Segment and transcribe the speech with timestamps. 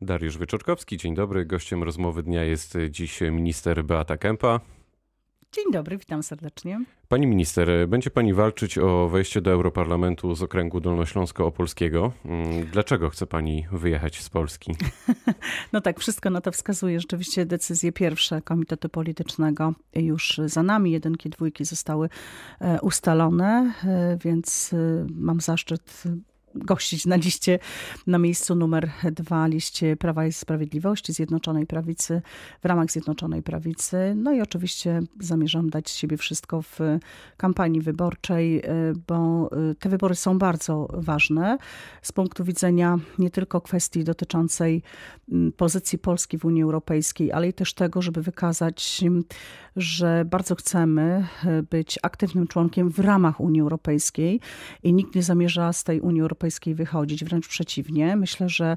[0.00, 1.46] Dariusz Wyczorkowski, dzień dobry.
[1.46, 4.60] Gościem rozmowy dnia jest dziś minister Beata Kępa.
[5.52, 6.84] Dzień dobry, witam serdecznie.
[7.08, 12.12] Pani minister, będzie pani walczyć o wejście do Europarlamentu z okręgu dolnośląsko-opolskiego.
[12.24, 14.76] Mm, dlaczego chce pani wyjechać z Polski?
[15.72, 17.00] No tak, wszystko na to wskazuje.
[17.00, 20.90] Rzeczywiście decyzje pierwsze Komitetu Politycznego już za nami.
[20.90, 22.08] Jedynki, dwójki zostały
[22.60, 26.02] e, ustalone, e, więc e, mam zaszczyt
[26.54, 27.58] gościć na liście,
[28.06, 32.22] na miejscu numer dwa, liście Prawa i Sprawiedliwości, Zjednoczonej Prawicy,
[32.62, 33.96] w ramach Zjednoczonej Prawicy.
[34.16, 36.78] No i oczywiście zamierzam dać siebie wszystko w
[37.36, 38.62] kampanii wyborczej, e,
[39.06, 41.58] bo e, te wybory są bardzo ważne
[42.02, 44.82] z punktu widzenia nie tylko kwestii dotyczącej
[45.56, 49.04] pozycji Polski w Unii Europejskiej, ale i też tego, żeby wykazać,
[49.76, 51.26] że bardzo chcemy
[51.70, 54.40] być aktywnym członkiem w ramach Unii Europejskiej
[54.82, 58.16] i nikt nie zamierza z tej Unii Europejskiej Europejskiej wychodzić, wręcz przeciwnie.
[58.16, 58.76] Myślę, że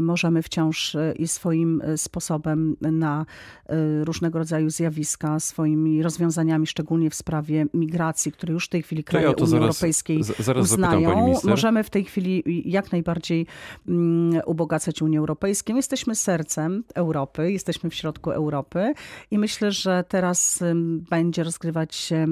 [0.00, 3.26] możemy wciąż e, i swoim e, sposobem na
[3.66, 9.04] e, różnego rodzaju zjawiska, swoimi rozwiązaniami, szczególnie w sprawie migracji, które już w tej chwili
[9.04, 13.46] kraje ja Unii zaraz, Europejskiej zaraz uznają, możemy w tej chwili jak najbardziej
[13.88, 15.76] mm, ubogacać Unię Europejską.
[15.76, 18.92] Jesteśmy sercem Europy, jesteśmy w środku Europy
[19.30, 20.64] i myślę, że teraz
[21.10, 22.26] będzie rozgrywać się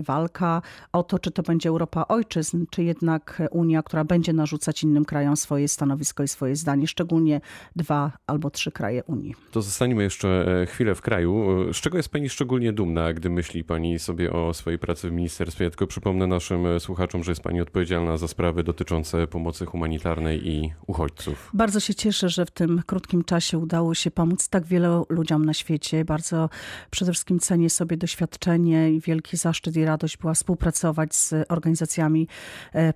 [0.00, 0.62] walka
[0.92, 5.04] o to, czy to będzie Europa ojczyzn, czy jednak jednak Unia, która będzie narzucać innym
[5.04, 7.40] krajom swoje stanowisko i swoje zdanie, szczególnie
[7.76, 9.34] dwa albo trzy kraje Unii.
[9.50, 11.56] To zostaniemy jeszcze e, chwilę w kraju.
[11.72, 15.64] Z czego jest Pani szczególnie dumna, gdy myśli Pani sobie o swojej pracy w ministerstwie?
[15.64, 20.48] Ja tylko przypomnę naszym e, słuchaczom, że jest Pani odpowiedzialna za sprawy dotyczące pomocy humanitarnej
[20.48, 21.50] i uchodźców.
[21.54, 25.54] Bardzo się cieszę, że w tym krótkim czasie udało się pomóc tak wielu ludziom na
[25.54, 26.04] świecie.
[26.04, 26.48] Bardzo
[26.90, 32.28] przede wszystkim cenię sobie doświadczenie i wielki zaszczyt i radość była współpracować z organizacjami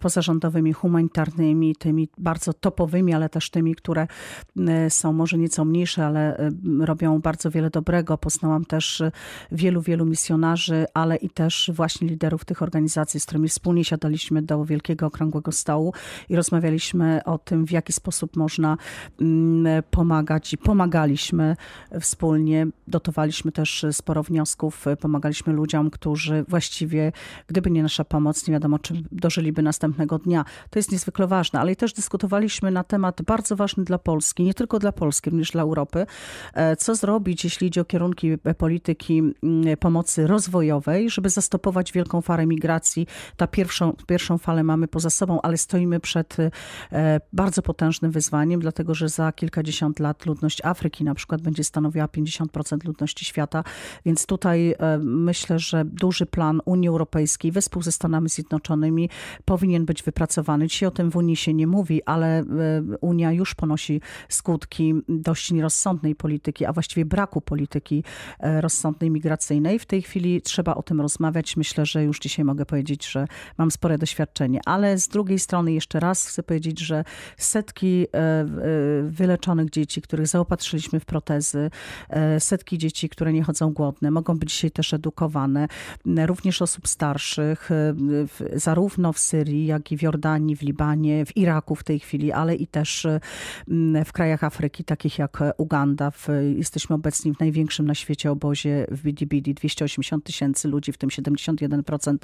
[0.00, 4.06] poza pozarządowymi, humanitarnymi, tymi bardzo topowymi, ale też tymi, które
[4.68, 6.50] e, są może nieco mniejsze, ale e,
[6.80, 8.18] robią bardzo wiele dobrego.
[8.18, 9.12] Poznałam też e,
[9.52, 14.64] wielu, wielu misjonarzy, ale i też właśnie liderów tych organizacji, z którymi wspólnie siadaliśmy do
[14.64, 15.92] wielkiego okrągłego stołu
[16.28, 18.76] i rozmawialiśmy o tym, w jaki sposób można
[19.20, 21.56] mm, pomagać i pomagaliśmy
[22.00, 22.66] wspólnie.
[22.88, 27.12] Dotowaliśmy też sporo wniosków, pomagaliśmy ludziom, którzy właściwie,
[27.46, 30.44] gdyby nie nasza pomoc, nie wiadomo, czy dożyliby następnego dnia.
[30.70, 34.78] To jest niezwykle ważne, ale też dyskutowaliśmy na temat bardzo ważny dla Polski, nie tylko
[34.78, 36.06] dla Polski, również dla Europy.
[36.54, 42.46] E, co zrobić, jeśli idzie o kierunki polityki mm, pomocy rozwojowej, żeby zastopować wielką falę
[42.46, 43.06] migracji.
[43.36, 46.36] Ta pierwszą, pierwszą falę mamy poza sobą, ale stoimy przed
[46.92, 52.06] e, bardzo potężnym wyzwaniem, dlatego że za kilkadziesiąt lat ludność Afryki na przykład będzie stanowiła
[52.06, 53.64] 50% ludności świata,
[54.04, 59.10] więc tutaj e, myślę, że duży plan Unii Europejskiej wespół ze Stanami Zjednoczonymi
[59.44, 60.66] powinien być wypracowany.
[60.66, 62.44] Dzisiaj o tym w Unii się nie mówi, ale e,
[63.00, 68.04] Unia już ponosi skutki dość nierozsądnej polityki, a właściwie braku polityki
[68.40, 69.78] e, rozsądnej migracyjnej.
[69.78, 71.56] W tej chwili trzeba o tym rozmawiać.
[71.56, 73.26] Myślę, że już dzisiaj mogę powiedzieć, że
[73.58, 77.04] mam spore doświadczenie, ale z drugiej strony jeszcze raz chcę powiedzieć, że
[77.36, 78.46] setki e,
[79.02, 81.70] wyleczonych dzieci, których zaopatrzyliśmy w protezy,
[82.38, 85.68] setki dzieci, które nie chodzą głodne, mogą być dzisiaj też edukowane,
[86.26, 87.70] również osób starszych,
[88.54, 92.54] zarówno w Syrii, jak i w Jordanii, w Libanie, w Iraku w tej chwili, ale
[92.54, 93.06] i też
[93.68, 96.12] mm, w krajach Afryki, takich jak Uganda.
[96.56, 99.54] Jesteśmy obecni w największym na świecie obozie w Bidibidi.
[99.54, 102.16] 280 tysięcy ludzi, w tym 71%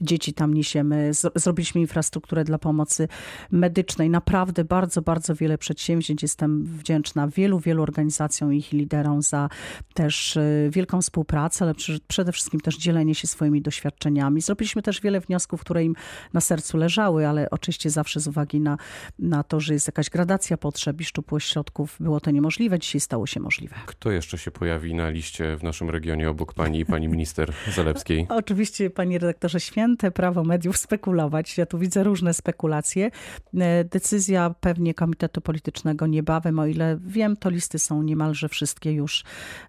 [0.00, 1.10] dzieci tam niesiemy.
[1.34, 3.08] Zrobiliśmy infrastrukturę dla pomocy
[3.50, 4.10] medycznej.
[4.10, 6.22] Naprawdę bardzo, bardzo wiele przedsięwzięć.
[6.22, 9.48] Jestem wdzięczna wielu, wielu organizacjom i ich liderom za
[9.94, 11.74] też y, wielką współpracę, ale
[12.08, 14.40] przede wszystkim też dzielenie się swoimi doświadczeniami.
[14.40, 15.94] Zrobiliśmy też wiele wniosków, które im
[16.32, 18.76] na sercu leżą ale oczywiście zawsze z uwagi na,
[19.18, 22.78] na to, że jest jakaś gradacja potrzeb i szczupłość środków, było to niemożliwe.
[22.78, 23.76] Dzisiaj stało się możliwe.
[23.86, 28.26] Kto jeszcze się pojawi na liście w naszym regionie obok pani i pani minister Zalewskiej?
[28.42, 31.58] Oczywiście, panie redaktorze, święte prawo mediów spekulować.
[31.58, 33.10] Ja tu widzę różne spekulacje.
[33.54, 39.24] E, decyzja pewnie Komitetu Politycznego niebawem, o ile wiem, to listy są niemalże wszystkie już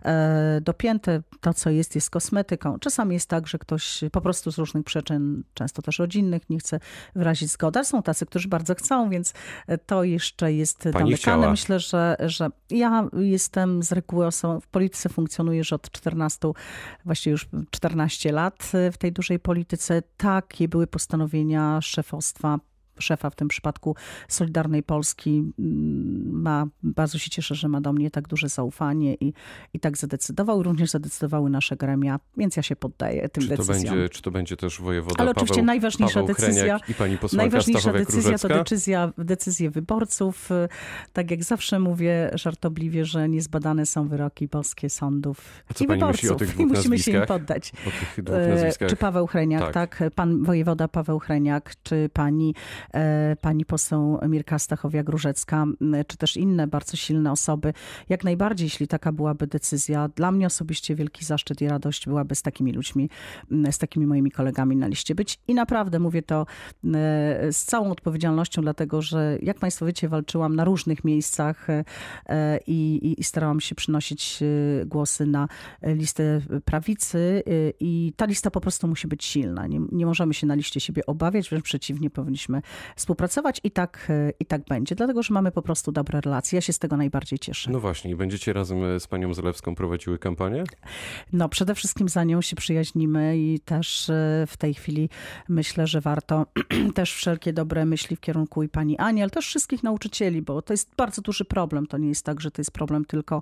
[0.05, 1.21] e, dopięte.
[1.41, 2.79] To, co jest, jest kosmetyką.
[2.79, 6.79] Czasami jest tak, że ktoś po prostu z różnych przyczyn, często też rodzinnych, nie chce
[7.19, 7.85] wyrazić zgodę.
[7.85, 9.33] Są tacy, którzy bardzo chcą, więc
[9.85, 11.51] to jeszcze jest Pani.
[11.51, 16.51] Myślę, że, że ja jestem z reguły osobą, w polityce funkcjonuję już od 14,
[17.05, 20.01] właściwie już 14 lat w tej dużej polityce.
[20.17, 22.59] Takie były postanowienia szefostwa
[22.99, 23.95] szefa w tym przypadku
[24.27, 25.43] Solidarnej Polski.
[25.59, 29.33] Mm, ma, bardzo się cieszę, że ma do mnie tak duże zaufanie i,
[29.73, 30.63] i tak zadecydował.
[30.63, 33.95] Również zadecydowały nasze gremia, więc ja się poddaję tym czy to decyzjom.
[33.95, 37.93] Będzie, czy to będzie też wojewoda Ale Paweł, oczywiście najważniejsza Paweł decyzja, i pani najważniejsza
[37.93, 40.49] decyzja to decyzja, decyzje wyborców.
[41.13, 46.99] Tak jak zawsze mówię żartobliwie, że niezbadane są wyroki polskie sądów i wyborców i musimy
[46.99, 47.73] się im poddać.
[48.27, 48.89] Nazwiskach.
[48.89, 49.79] Czy Paweł Hreniak, tak.
[49.79, 50.13] Tak.
[50.15, 52.55] Pan wojewoda Paweł Hreniak, czy pani,
[52.88, 52.88] e,
[53.41, 57.73] pani poseł Mirka Stachowiak-Różecka, m, czy też inne bardzo silne osoby.
[58.09, 62.41] Jak najbardziej, jeśli taka byłaby decyzja, dla mnie osobiście wielki zaszczyt i radość byłaby z
[62.41, 63.09] takimi ludźmi,
[63.71, 65.39] z takimi moimi kolegami na liście być.
[65.47, 66.45] I naprawdę mówię to e,
[67.53, 71.83] z całą odpowiedzialnością, dlatego że jak Państwo wiecie, walczyłam na różnych miejscach e,
[72.25, 75.47] e, i, i, i starałam się przynosić e, głosy na
[75.83, 79.67] listę prawicy e, i ta lista po prostu musi być silna.
[79.67, 82.61] Nie, nie możemy się na liście siebie obawiać, wręcz przeciwnie, powinniśmy
[82.95, 86.57] współpracować i tak, e, i tak będzie, dlatego że mamy po prostu dobre relacje.
[86.57, 87.71] Ja się z tego najbardziej cieszę.
[87.71, 90.63] No właśnie, i będziecie razem z panią Zalewską prowadziły kampanię?
[91.33, 95.09] No, przede wszystkim za nią się przyjaźnimy i też e, w tej chwili
[95.49, 96.45] myślę, że warto
[96.95, 100.73] też wszelkie dobre myśli w kierunku i pani Ani, ale też wszystkich nauczycieli, bo to
[100.73, 101.87] jest bardzo duży problem.
[101.87, 103.41] To nie jest tak, że to jest problem tylko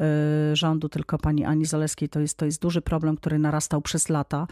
[0.00, 2.08] e, rządu, tylko pani Ani Zaleskiej.
[2.08, 4.46] To jest, to jest duży problem, który narastał przez lata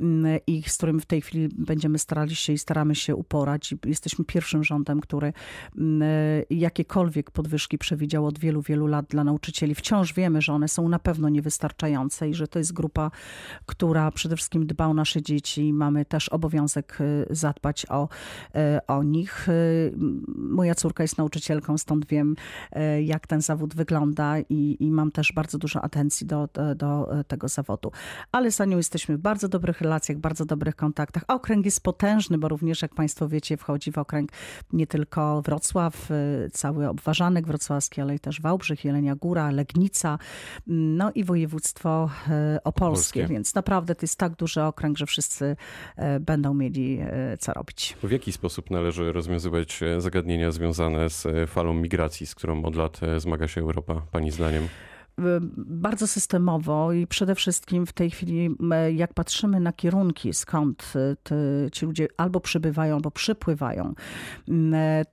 [0.00, 3.72] mm, i z którym w tej chwili będziemy starali się i staramy się uporać.
[3.72, 5.32] I Jesteśmy pierwszym rządem, który
[5.78, 6.06] mm, e,
[6.50, 9.74] jakiekolwiek podwyżki przewidział od wielu, wielu lat dla nauczycieli.
[9.74, 13.10] Wciąż wiemy, że one są na pewno niewystarczające i że to jest grupa,
[13.66, 15.68] która przede wszystkim dba o nasze dzieci.
[15.68, 18.08] i Mamy też obowiązek y, zadbać o,
[18.54, 19.46] y, o nich.
[20.36, 22.36] Moja córka jest nauczycielką, stąd wiem,
[23.04, 27.48] jak ten zawód wygląda i, i mam też bardzo dużo atencji do, do, do tego
[27.48, 27.92] zawodu.
[28.32, 31.24] Ale za nią jesteśmy w bardzo dobrych relacjach, bardzo dobrych kontaktach.
[31.28, 34.30] A okręg jest potężny, bo również, jak Państwo wiecie, wchodzi w okręg
[34.72, 40.18] nie tylko Wrocław, y, cały obważanek wrocławski, ale i też Wałbrzych, Jelenia Góra, Legnica,
[40.66, 43.26] no i województwo e, opolskie, Opolskie.
[43.26, 45.56] więc naprawdę to jest tak duży okręg, że wszyscy
[45.96, 47.00] e, będą mieli
[47.38, 47.96] co robić.
[48.02, 52.76] W jaki sposób należy rozwiązywać e, zagadnienia związane z e, falą migracji, z którą od
[52.76, 54.68] lat e, zmaga się Europa, pani zdaniem?
[55.20, 55.24] Y,
[55.56, 58.56] bardzo systemowo i przede wszystkim w tej chwili,
[58.94, 61.36] jak patrzymy na kierunki, skąd y, te,
[61.72, 63.94] ci ludzie albo przybywają, albo przypływają,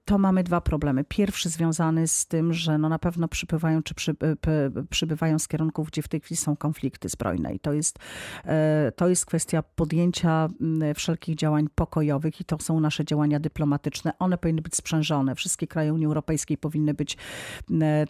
[0.05, 1.03] to mamy dwa problemy.
[1.03, 5.87] Pierwszy związany z tym, że no na pewno przypływają czy przy, p- przybywają z kierunków,
[5.87, 7.99] gdzie w tej chwili są konflikty zbrojne i to jest,
[8.45, 10.47] e, to jest kwestia podjęcia
[10.95, 14.13] wszelkich działań pokojowych i to są nasze działania dyplomatyczne.
[14.19, 15.35] One powinny być sprzężone.
[15.35, 17.17] Wszystkie kraje Unii Europejskiej powinny być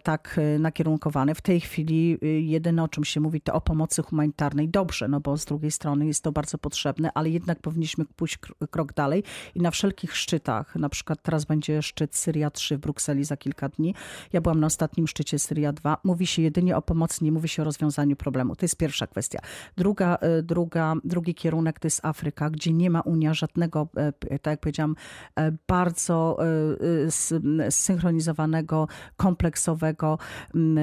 [0.02, 1.34] tak nakierunkowane.
[1.34, 1.79] W tej chwili
[2.22, 4.68] y, jedyne o czym się mówi to o pomocy humanitarnej.
[4.68, 8.68] Dobrze, no bo z drugiej strony jest to bardzo potrzebne, ale jednak powinniśmy pójść kr-
[8.70, 9.22] krok dalej
[9.54, 13.68] i na wszelkich szczytach, na przykład teraz będzie szczyt Syria 3 w Brukseli za kilka
[13.68, 13.94] dni.
[14.32, 15.98] Ja byłam na ostatnim szczycie Syria 2.
[16.04, 18.56] Mówi się jedynie o pomocy, nie mówi się o rozwiązaniu problemu.
[18.56, 19.38] To jest pierwsza kwestia.
[19.76, 24.52] Druga, y, druga, drugi kierunek to jest Afryka, gdzie nie ma Unia żadnego, e, tak
[24.52, 24.96] jak powiedziałam,
[25.36, 30.18] e, bardzo e, e, zsynchronizowanego, kompleksowego
[30.54, 30.78] m,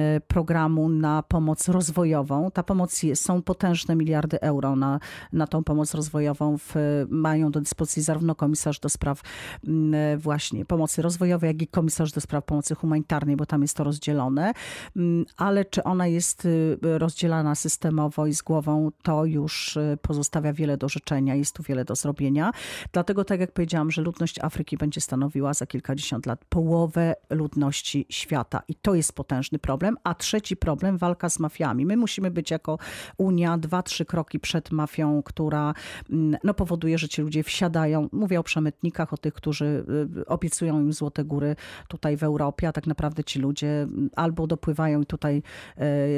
[0.88, 2.50] na pomoc rozwojową.
[2.50, 5.00] Ta pomoc jest, są potężne miliardy euro na,
[5.32, 6.58] na tą pomoc rozwojową.
[6.58, 6.74] W,
[7.08, 9.20] mają do dyspozycji zarówno komisarz do spraw
[9.68, 13.84] m, właśnie pomocy rozwojowej, jak i komisarz do spraw pomocy humanitarnej, bo tam jest to
[13.84, 14.52] rozdzielone.
[14.96, 20.52] M, Ale czy ona jest y, rozdzielana systemowo i z głową, to już y, pozostawia
[20.52, 22.52] wiele do życzenia, jest tu wiele do zrobienia.
[22.92, 28.62] Dlatego, tak jak powiedziałam, że ludność Afryki będzie stanowiła za kilkadziesiąt lat połowę ludności świata
[28.68, 29.96] i to jest potężny problem.
[30.04, 31.86] A trzeci problem, walka z mafiami.
[31.86, 32.78] My musimy być jako
[33.18, 35.74] Unia dwa, trzy kroki przed mafią, która
[36.10, 38.08] mm, no, powoduje, że ci ludzie wsiadają.
[38.12, 39.84] Mówię o przemytnikach, o tych, którzy
[40.18, 41.56] y, obiecują im złote góry
[41.88, 45.42] tutaj w Europie, a tak naprawdę ci ludzie mm, albo dopływają i tutaj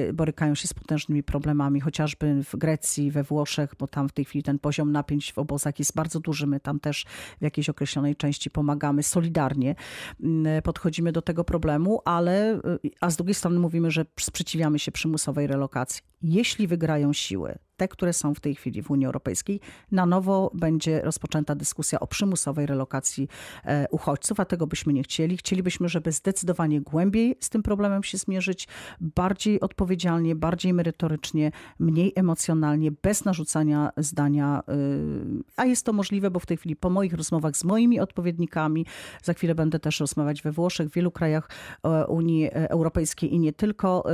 [0.08, 4.24] y, borykają się z potężnymi problemami, chociażby w Grecji, we Włoszech, bo tam w tej
[4.24, 6.46] chwili ten poziom napięć w obozach jest bardzo duży.
[6.46, 7.06] My tam też
[7.40, 9.74] w jakiejś określonej części pomagamy solidarnie,
[10.22, 12.60] mm, podchodzimy do tego problemu, ale y,
[13.00, 14.04] a z drugiej strony mówimy, że
[14.50, 16.02] sprzeciwiamy się przymusowej relokacji.
[16.22, 19.60] Jeśli wygrają siły, te, które są w tej chwili w Unii Europejskiej,
[19.92, 23.28] na nowo będzie rozpoczęta dyskusja o przymusowej relokacji
[23.64, 25.36] e, uchodźców, a tego byśmy nie chcieli.
[25.36, 28.68] Chcielibyśmy, żeby zdecydowanie głębiej z tym problemem się zmierzyć,
[29.00, 36.40] bardziej odpowiedzialnie, bardziej merytorycznie, mniej emocjonalnie, bez narzucania zdania, y, a jest to możliwe, bo
[36.40, 38.86] w tej chwili po moich rozmowach z moimi odpowiednikami,
[39.22, 41.50] za chwilę będę też rozmawiać we Włoszech, w wielu krajach
[41.84, 44.04] e, Unii Europejskiej i nie tylko,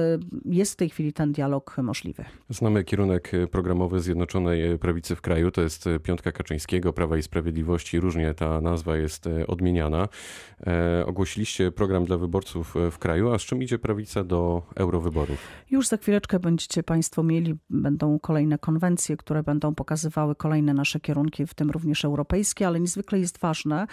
[0.45, 2.25] jest w tej chwili ten dialog możliwy.
[2.51, 5.51] Znamy kierunek e, programowy Zjednoczonej Prawicy w kraju.
[5.51, 8.01] To jest piątka Kaczyńskiego, Prawa i Sprawiedliwości.
[8.01, 10.09] Różnie ta nazwa jest odmieniana.
[11.07, 15.39] Ogłosiliście program dla wyborców w kraju, a z czym idzie prawica do eurowyborów?
[15.71, 21.47] Już za chwileczkę będziecie Państwo mieli, będą kolejne konwencje, które będą pokazywały kolejne nasze kierunki,
[21.47, 23.87] w tym również europejskie, ale niezwykle jest ważne,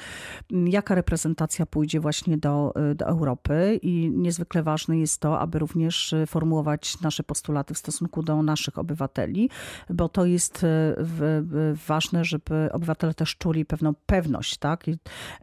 [0.51, 7.01] jaka reprezentacja pójdzie właśnie do, do Europy i niezwykle ważne jest to, aby również formułować
[7.01, 9.49] nasze postulaty w stosunku do naszych obywateli,
[9.89, 10.95] bo to jest e,
[11.87, 14.87] ważne, żeby obywatele też czuli pewną pewność, tak?
[14.87, 14.91] I,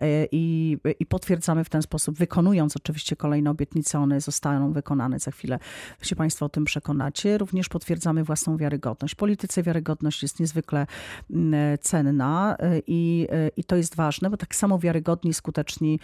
[0.00, 5.30] e, i, i potwierdzamy w ten sposób, wykonując oczywiście kolejne obietnice, one zostaną wykonane za
[5.30, 5.58] chwilę,
[6.02, 7.38] się Państwo o tym przekonacie.
[7.38, 9.14] Również potwierdzamy własną wiarygodność.
[9.14, 10.86] Polityce wiarygodność jest niezwykle
[11.30, 16.00] mm, cenna e, i, i to jest ważne, bo tak samo wiarygodni, skuteczni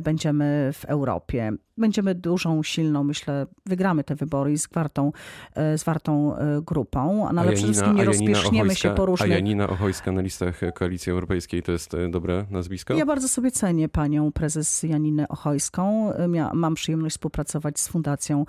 [0.00, 5.12] będziemy w Europie będziemy dużą, silną, myślę, wygramy te wybory z wartą,
[5.54, 6.36] e, z wartą
[6.66, 9.30] grupą, no, ale przede wszystkim nie rozpieszniemy się po różnych...
[9.30, 12.94] A Janina Ochojska na listach Koalicji Europejskiej to jest e, dobre nazwisko?
[12.94, 16.12] Ja bardzo sobie cenię panią prezes Janinę Ochojską.
[16.54, 18.44] mam przyjemność współpracować z Fundacją,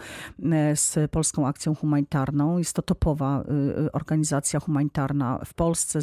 [0.75, 2.57] z Polską Akcją Humanitarną.
[2.57, 3.43] Jest to topowa
[3.93, 5.99] organizacja humanitarna w Polsce.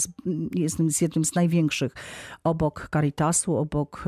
[0.55, 1.93] Jest z jednym z największych
[2.45, 4.05] obok Caritasu, obok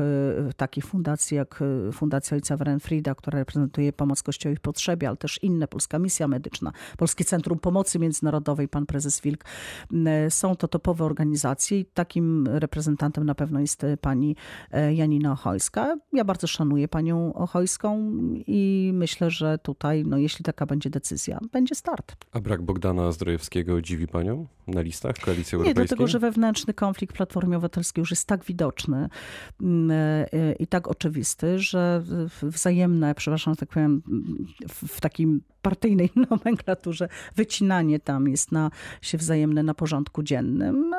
[0.57, 5.67] takich fundacji jak Fundacja Ojca Werenfrida, która reprezentuje pomoc Kościołowi w potrzebie, ale też inne,
[5.67, 9.45] Polska Misja Medyczna, Polskie Centrum Pomocy Międzynarodowej, pan prezes Wilk.
[9.91, 14.35] Mm, są to topowe organizacje i takim reprezentantem na pewno jest e, pani
[14.71, 15.97] e, Janina Ochojska.
[16.13, 18.11] Ja bardzo szanuję panią Ochojską
[18.47, 22.15] i myślę, że tutaj, no, jeśli taka będzie decyzja, będzie start.
[22.31, 25.81] A brak Bogdana Zdrojewskiego dziwi panią na listach Koalicji Europejskiej?
[25.81, 29.09] Nie, dlatego, że wewnętrzny konflikt Platformy Obywatelskiej już jest tak widoczny
[29.61, 32.03] mm, e, i tak oczywisty, że
[32.41, 34.01] wzajemne wzajemne, przepraszam, tak powiem,
[34.69, 40.93] w takim partyjnej nomenklaturze, wycinanie tam jest na, się wzajemne na porządku dziennym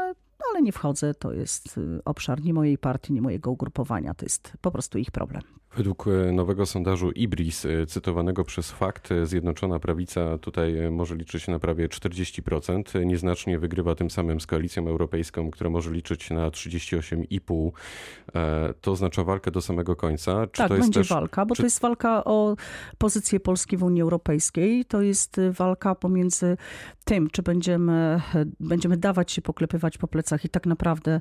[0.52, 4.70] ale nie wchodzę, to jest obszar nie mojej partii, nie mojego ugrupowania, to jest po
[4.70, 5.42] prostu ich problem.
[5.76, 11.48] Według e, nowego sondażu IBRIS, e, cytowanego przez Fakt, e, Zjednoczona Prawica tutaj może liczyć
[11.48, 13.04] na prawie 40%.
[13.04, 17.72] Nieznacznie wygrywa tym samym z Koalicją Europejską, która może liczyć na 38,5%.
[18.80, 20.46] To oznacza walkę do samego końca.
[20.46, 21.62] Czy tak, to jest będzie też, walka, bo czy...
[21.62, 22.56] to jest walka o
[22.98, 24.84] pozycję Polski w Unii Europejskiej.
[24.84, 26.56] To jest walka pomiędzy
[27.04, 28.20] tym, czy będziemy,
[28.60, 31.20] będziemy dawać się poklepywać po plecach i tak naprawdę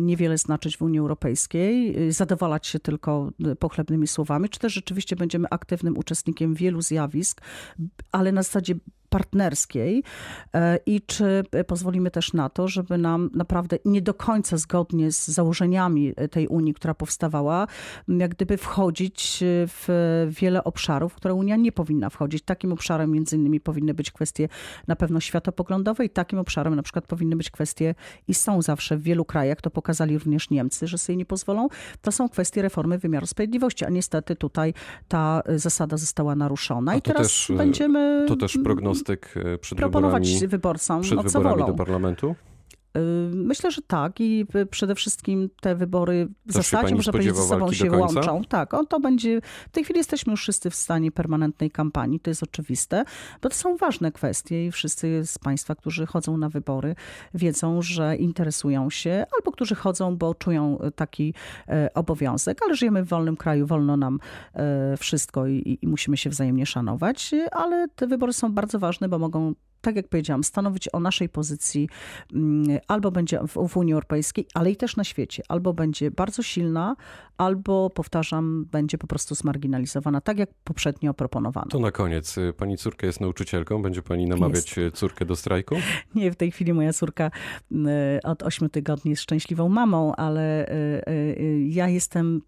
[0.00, 5.98] niewiele znaczyć w Unii Europejskiej, zadowalać się tylko pochlebnymi słowami, czy też rzeczywiście będziemy aktywnym
[5.98, 7.40] uczestnikiem wielu zjawisk,
[8.12, 8.74] ale na zasadzie
[9.12, 10.02] partnerskiej
[10.54, 15.28] e, i czy pozwolimy też na to, żeby nam naprawdę nie do końca zgodnie z
[15.28, 17.66] założeniami tej Unii, która powstawała,
[18.08, 19.86] jak gdyby wchodzić w
[20.40, 22.42] wiele obszarów, w które Unia nie powinna wchodzić.
[22.44, 24.48] Takim obszarem między innymi powinny być kwestie
[24.88, 27.94] na pewno światopoglądowe i takim obszarem na przykład powinny być kwestie
[28.28, 31.68] i są zawsze w wielu krajach, to pokazali również Niemcy, że sobie nie pozwolą,
[32.02, 34.74] to są kwestie reformy wymiaru sprawiedliwości, a niestety tutaj
[35.08, 36.96] ta zasada została naruszona.
[36.96, 38.24] I teraz też, będziemy...
[38.28, 42.34] To też prognoz e, przed Proponować wyborami, wyborcom, przed no, wyborami do parlamentu?
[43.32, 47.90] Myślę, że tak i przede wszystkim te wybory w zasadzie, można powiedzieć, ze sobą się
[47.90, 48.44] łączą.
[48.44, 52.30] Tak, on to będzie, w tej chwili jesteśmy już wszyscy w stanie permanentnej kampanii, to
[52.30, 53.04] jest oczywiste,
[53.42, 56.94] bo to są ważne kwestie i wszyscy z Państwa, którzy chodzą na wybory,
[57.34, 61.34] wiedzą, że interesują się, albo którzy chodzą, bo czują taki
[61.68, 64.18] e, obowiązek, ale żyjemy w wolnym kraju, wolno nam
[64.54, 69.18] e, wszystko i, i musimy się wzajemnie szanować, ale te wybory są bardzo ważne, bo
[69.18, 71.88] mogą tak jak powiedziałam, stanowić o naszej pozycji
[72.34, 75.42] mm, albo będzie w, w Unii Europejskiej, ale i też na świecie.
[75.48, 76.96] Albo będzie bardzo silna,
[77.36, 81.66] albo, powtarzam, będzie po prostu zmarginalizowana, tak jak poprzednio proponowano.
[81.70, 82.36] To na koniec.
[82.56, 83.82] Pani córka jest nauczycielką.
[83.82, 84.96] Będzie pani namawiać jest.
[84.96, 85.76] córkę do strajku?
[86.14, 87.30] Nie, w tej chwili moja córka
[87.72, 92.42] mm, od ośmiu tygodni jest szczęśliwą mamą, ale y, y, y, ja jestem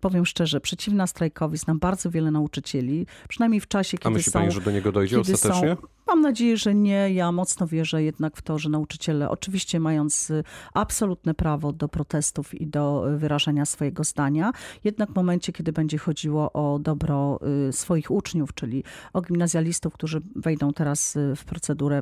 [0.00, 1.58] powiem szczerze, przeciwna strajkowi.
[1.58, 4.38] Znam bardzo wiele nauczycieli, przynajmniej w czasie, kiedy A myśli są...
[4.38, 5.76] pani, że do niego dojdzie ostatecznie?
[5.80, 7.12] Są, mam nadzieję, że nie.
[7.12, 12.54] Ja mocno wierzę jednak w to, że nauczyciele, oczywiście mając y, absolutne prawo do protestów
[12.54, 14.52] i do wyrażania swojego zdania,
[14.84, 20.20] jednak w momencie, kiedy będzie chodziło o dobro y, swoich uczniów, czyli o gimnazjalistów, którzy
[20.36, 22.00] wejdą teraz y, w procedurę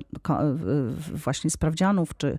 [1.15, 2.39] właśnie sprawdzianów, czy,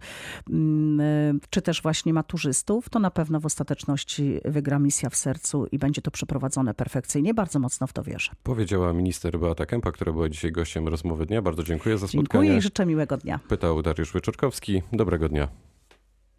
[0.49, 5.79] mm, czy też właśnie maturzystów, to na pewno w ostateczności wygra misja w sercu i
[5.79, 7.33] będzie to przeprowadzone perfekcyjnie.
[7.33, 8.31] Bardzo mocno w to wierzę.
[8.43, 11.41] Powiedziała minister Beata Kępa, która była dzisiaj gościem rozmowy dnia.
[11.57, 12.23] Bardzo dziękuję za spotkanie.
[12.23, 13.39] Dziękuję i życzę miłego dnia.
[13.47, 14.81] Pytał Dariusz Wyczorkowski.
[14.93, 15.47] Dobrego dnia.